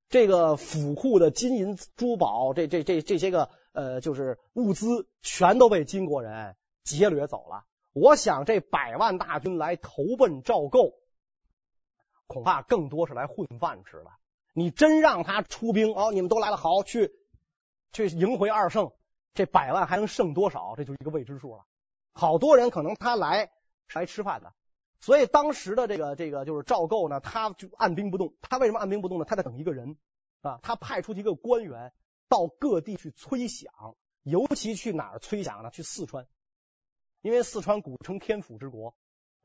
[0.09, 7.63] 这个府库的金银珠宝，这这这这些个呃，就是物资，全都被金国人劫掠走了。
[7.93, 10.93] 我想，这百万大军来投奔赵构，
[12.27, 14.11] 恐怕更多是来混饭吃的。
[14.57, 17.11] 你真让他出兵哦，你们都来了，好，去
[17.91, 18.93] 去迎回二圣，
[19.33, 20.75] 这百万还能剩多少？
[20.77, 21.65] 这就是一个未知数了。
[22.13, 23.51] 好多人可能他来
[23.87, 24.53] 是来吃饭的。
[25.01, 28.33] 所以当时的这个这个就是赵构呢，他就按兵不动。
[28.39, 29.25] 他为什么按兵不动呢？
[29.25, 29.97] 他在等一个人
[30.39, 30.61] 啊。
[30.63, 31.91] 他派出一个官员
[32.29, 33.67] 到各地去催饷，
[34.23, 35.69] 尤其去哪儿催饷呢？
[35.69, 36.27] 去四川，
[37.21, 38.95] 因为四川古称天府之国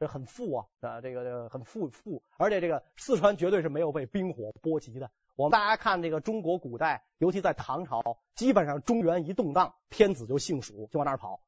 [0.01, 5.11] 这很富啊，啊，这个这个很富富，而且这个四川绝对是没有被兵火波及的。
[5.37, 11.43] 我们大家看这个中国古代，尤其在唐朝，基本上中原一动荡，天子就姓蜀，就往那儿跑，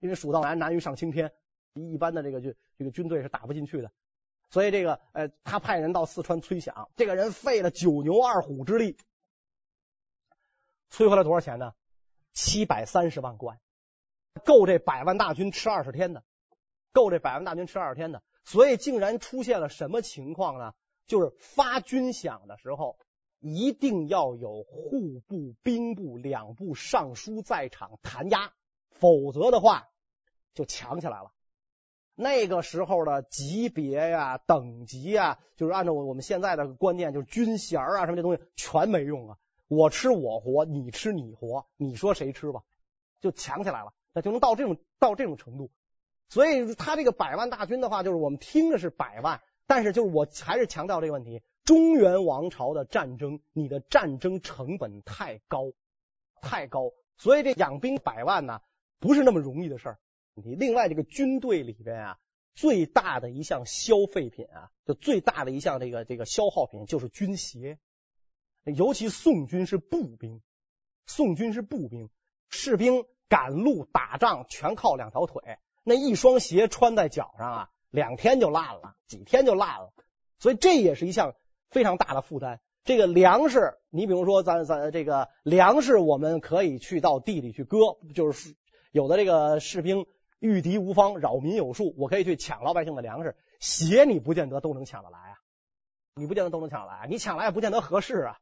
[0.00, 1.34] 因为蜀道难，难于上青天，
[1.74, 3.92] 一般的这个就这个军队是打不进去的。
[4.48, 8.96] 所以这个呃，他派人到四川催饷，这个人费了九牛二虎之力，
[10.88, 11.74] 催回来多少钱呢？
[12.32, 13.60] 七百三十万贯，
[14.46, 16.24] 够这百万大军吃二十天的，
[16.92, 18.22] 够这百万大军吃二十天的。
[18.44, 20.74] 所以竟然出现了什么情况呢？
[21.06, 22.96] 就是发军饷的时候，
[23.40, 28.52] 一定要有户部、兵部两部尚书在场弹压，
[28.90, 29.88] 否则的话
[30.54, 31.32] 就抢起来了。
[32.14, 39.38] 那个时候的级别呀、等级呀，就是按照我我们现在的观念，就是军衔啊什么这东西全没用啊。
[39.66, 42.62] 我吃我活，你吃你活，你说谁吃吧，
[43.20, 45.70] 就抢起来了，那就能到这种到这种程度。
[46.32, 55.72] 所以他这个百万大军的话，就是我们听的是百万，但是就是我还是强调这个问题：中原王朝的战争，你的战争成本太高，
[56.40, 58.62] 太高，所以这养兵百万呢，
[58.98, 59.98] 不是那么容易的事儿。
[60.32, 62.18] 你另外这个军队里边啊，
[62.54, 67.78] 最大的一项消费品啊，就最大的一项这个这个消耗品就是军鞋，
[68.64, 70.40] 尤其宋军是步兵，
[71.04, 72.08] 宋军是步兵，
[72.48, 79.92] 士兵赶路打仗全靠两条腿，那一双鞋穿在脚上啊，两天就烂了，几天就烂了，
[80.38, 81.34] 所以这也是一项
[81.70, 82.60] 非常大的负担。
[82.84, 88.54] 这个粮食，你比如说咱咱这个粮食，我们可以去到地里去割，就是
[88.90, 90.06] 有的这个士兵。
[90.44, 93.36] 御敌无方，扰民有术，我可以去抢老百姓的粮食。
[93.60, 95.38] 鞋你不见得都能抢得来啊，
[96.16, 98.38] 你不见得都能抢来，你抢来也不见得合适啊，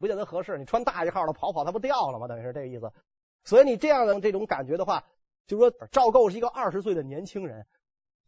[0.00, 0.58] 不见得合适。
[0.58, 2.26] 你穿大一号的跑跑，它不掉了吗？
[2.26, 2.92] 等于是这个意思。
[3.44, 5.04] 所以你这样的这种感觉的话，
[5.46, 7.66] 就说赵构是一个二十岁的年轻人，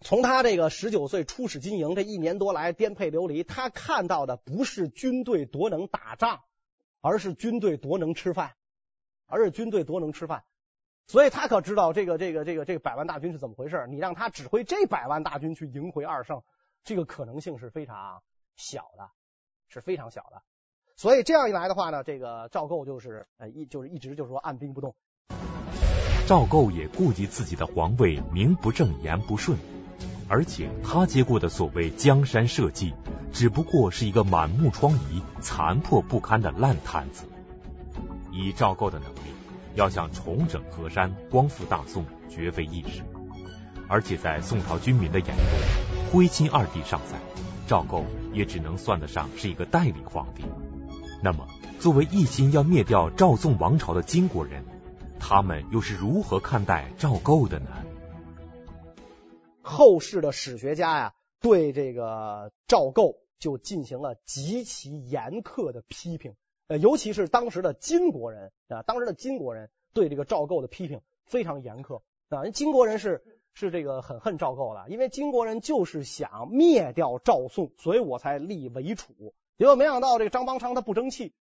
[0.01, 6.41] 从他这个十九岁出使金营这一年多来颠沛流离，他看到的不是军队多能打仗，
[7.01, 8.55] 而是军队多能吃饭，
[9.27, 10.45] 而是军队多能吃饭。
[11.09, 13.87] 所以他可知道这个这个这个这个百万大军是怎么回事？
[13.89, 16.43] 你让他指挥这百万大军去赢回二胜，
[16.85, 18.23] 这个可能性是非常
[18.57, 19.11] 小的，
[19.69, 20.43] 是非常小的。
[20.97, 24.95] 所以这样一来的话呢，这个赵构就是呃一就是一直就是说按兵不动。
[26.29, 29.57] 赵构也顾及自己的皇位名不正言不顺，
[30.29, 32.93] 而且他接过的所谓江山社稷，
[33.33, 37.25] 只不过是一个满目疮痍、残破不堪的烂摊子。
[38.31, 39.19] 以赵构的能力。
[39.75, 43.03] 要想重整河山、光复大宋，绝非易事。
[43.89, 47.19] 而且在宋朝军民的眼中，徽钦二帝尚在，
[47.67, 50.45] 赵构也只能算得上是一个代理皇帝。
[51.23, 51.47] 那么，
[51.81, 54.63] 作为一心要灭掉赵宋王朝的金国人，
[55.21, 57.67] 他们又是如何看待赵构的呢？
[59.61, 66.35] 后世的史学家呀，对这个赵构就进行了极其严苛的批评。
[66.69, 72.49] 呃，尤其是当时的金国人啊，当时的金国人对这个赵构的批评非常严苛啊。
[72.51, 79.35] 金国人是是这个很恨赵构的，因为金国人就是想灭掉赵宋，所以我才立韦楚。
[79.59, 81.35] 结果没想到这个张邦昌他不争气，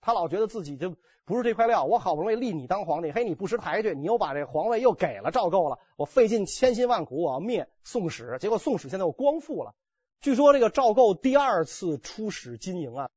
[0.00, 1.84] 他老觉得自己就不是这块料。
[1.84, 5.78] 我好不容易立你当皇帝，嘿，你不识抬举，你又把这皇位又给了赵构了。
[5.96, 9.74] 我费尽千辛万苦，我要灭宋史，结果宋史现在又光复了。
[10.20, 13.10] 据说这个赵构第二次出使金营啊，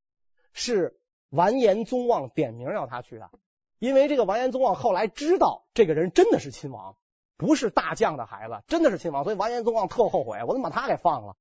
[0.54, 0.96] 是。
[1.32, 3.30] 完颜宗望点名要他去的，
[3.78, 6.96] 因为这个完颜宗望后来知道这个人真的是亲王，
[7.38, 11.36] 不是大将的孩子，真的是亲王，所以完颜宗望特后悔，我怎么把他给放了？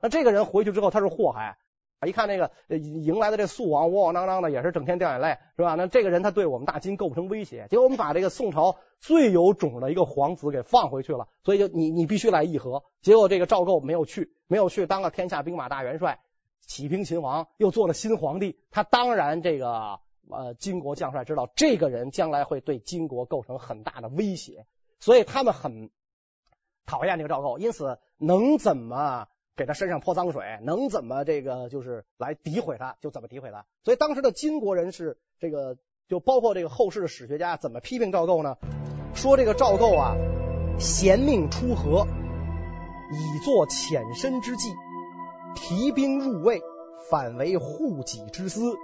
[0.00, 1.58] 那这个人回去之后他是祸害，
[2.06, 5.74] 一看那个迎来的这肃王窝窝囊囊的，也是整天掉眼泪，是吧？
[5.74, 12.84] 那这个人他对我们大金构不成威胁，结果我们把这个宋朝最有种的一个皇子给放回去了，所以就你你必须来议和。
[13.00, 16.20] 结果这个赵构没有去，没有去当了天下兵马大元帅。
[16.66, 24.64] 起兵秦王，又做了新皇帝，他当然这个呃金国将帅知道这个人将来会对金国构成很大的威胁，
[24.98, 25.90] 所以他们很
[26.86, 33.64] 讨厌这个赵构，因此能怎么给他身上泼脏水，能怎么这个就是来诋毁他，就怎么诋毁他。
[33.84, 35.76] 所以当时的金国人是这个，
[36.08, 38.56] 就包括这个后世的史学家怎么批评赵构呢？
[39.14, 40.16] 说这个赵构啊，
[40.78, 42.06] 衔命出河，
[43.12, 44.68] 以作潜身之计。
[45.54, 46.60] 提兵入魏，
[47.08, 48.74] 反为护己之私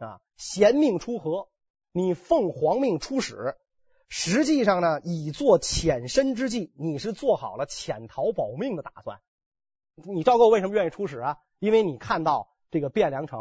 [0.00, 0.18] 啊！
[0.38, 1.48] 衔命出河，
[1.92, 3.54] 你奉皇命出使，
[4.08, 9.20] 实际上呢，以做潜身之计，你是做好了潜逃保命的打算。
[9.94, 11.38] 你赵构为什么愿意出使啊？
[11.58, 13.40] 因为你看到这个汴梁城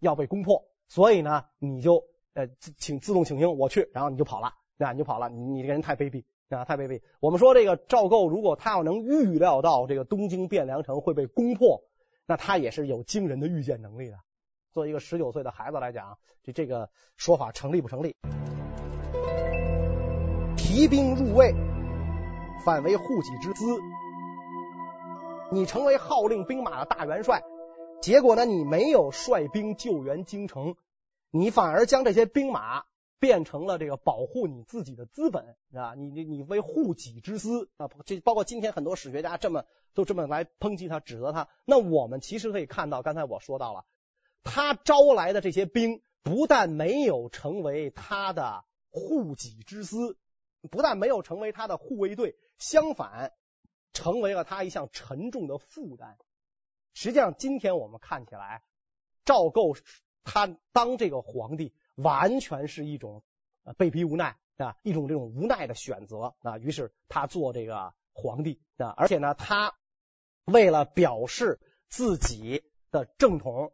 [0.00, 2.04] 要被攻破，所以呢，你就
[2.34, 2.48] 呃
[2.78, 4.92] 请自动请缨，我去，然后你就跑了，对吧？
[4.92, 7.02] 你就跑了，你你这个人太卑鄙啊，太卑鄙。
[7.20, 11.82] 我们说这个赵构，如果他要能预料到这个东京汴梁城会被攻破，
[12.26, 14.18] 那他也是有惊人的预见能力的。
[14.72, 18.16] 作为一个十九岁的孩子来讲，这这个说法成立不成立？
[20.68, 21.54] 提兵入魏，
[22.62, 23.64] 反为护己之私。
[25.50, 27.42] 你成为号令兵马的大元帅，
[28.02, 30.76] 结果呢，你没有率兵救援京城，
[31.30, 32.84] 你反而将这些兵马
[33.18, 39.64] 变成了这个保护你自己的资本，啊，你你你为护己之私啊，这包括今天很多史学家这么
[39.94, 41.48] 都这么来抨击他、指责他。
[41.64, 43.86] 那我们其实可以看到，刚才我说到了，
[44.42, 50.18] 他招来的这些兵，不但没有成为他的护己之私，
[50.70, 53.32] 不但没有成为他的护卫队，相反。
[53.94, 56.18] 成为了他一项沉重的负担。
[56.92, 58.62] 实际上，今天我们看起来，
[59.24, 59.74] 赵构
[60.22, 63.24] 他当这个皇帝，完全是一种
[63.76, 66.58] 被逼无奈啊，一种这种无奈的选择啊。
[66.58, 69.74] 于是他做这个皇帝啊，而且呢，他
[70.44, 73.72] 为了表示自己的正统，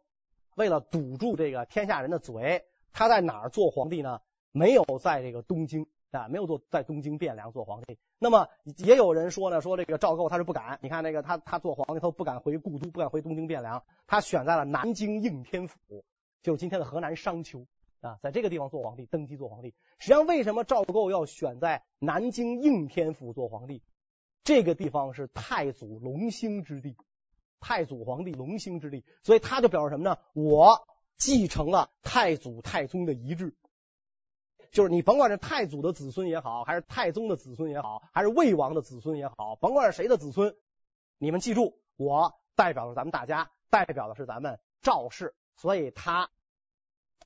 [0.55, 4.21] 为了堵住这个天下人的嘴，他在哪儿做皇帝呢？
[4.51, 5.85] 没有在这个东京。
[6.11, 7.97] 啊，没有做在东京汴梁做皇帝。
[8.19, 8.47] 那么
[8.77, 10.79] 也有人说呢，说这个赵构他是不敢。
[10.81, 15.77] 你看那个他他做皇帝，他不敢回故都，不敢回东京汴梁，他选在了南京应天府，
[16.41, 17.65] 就是今天的河南商丘
[18.01, 19.73] 啊，在这个地方做皇帝，登基做皇帝。
[19.99, 23.81] 实际上，为什么赵构要选在南京应天府做皇帝？
[24.43, 26.95] 这个地方是太祖隆兴之地，
[27.59, 30.17] 太祖皇帝隆兴之地，所以他就表示什么呢？
[30.33, 30.87] 我
[31.17, 33.55] 继承了太祖太宗的遗志。
[34.75, 40.53] 就是你甭管是太祖的子孙也好，还是太宗的子孙也好，还是魏王的子孙也好，甭管是谁的子孙，
[41.17, 46.29] 你们记住，我代表了咱们大家，代表的是咱们赵氏，所以他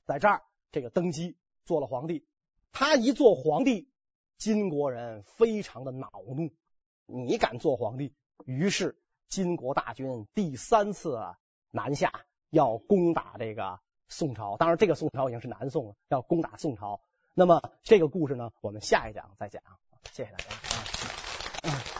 [0.04, 2.24] 在这儿这个登基做了皇帝。
[2.70, 3.90] 他一做皇帝，
[4.38, 6.52] 金国人非常的恼怒，
[7.06, 8.14] 你敢做皇帝？
[8.44, 8.96] 于是
[9.26, 11.18] 金国大军第三次
[11.72, 14.56] 南下，要攻打这个宋朝。
[14.56, 17.00] 当然，这个宋朝已经是南宋了，要攻打宋朝。
[17.34, 19.62] 那么这个故事呢，我们下一讲再讲。
[20.12, 21.99] 谢谢大家。